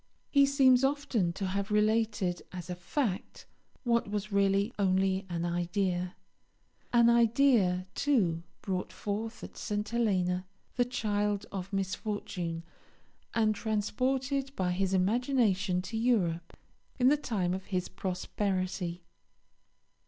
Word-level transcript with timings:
He 0.31 0.47
seems 0.47 0.83
often 0.83 1.31
to 1.33 1.45
have 1.45 1.69
related 1.69 2.41
as 2.51 2.71
a 2.71 2.75
fact 2.75 3.45
what 3.83 4.09
was 4.09 4.31
really 4.31 4.73
only 4.79 5.27
an 5.29 5.45
idea, 5.45 6.15
an 6.91 7.07
idea, 7.07 7.85
too, 7.93 8.41
brought 8.63 8.91
forth 8.91 9.43
at 9.43 9.55
St. 9.55 9.87
Helena, 9.87 10.47
the 10.75 10.85
child 10.85 11.45
of 11.51 11.71
misfortune, 11.71 12.63
and 13.35 13.53
transported 13.53 14.55
by 14.55 14.71
his 14.71 14.95
imagination 14.95 15.83
to 15.83 15.95
Europe 15.97 16.57
in 16.97 17.09
the 17.09 17.15
time 17.15 17.53
of 17.53 17.65
his 17.65 17.87
prosperity. 17.87 19.03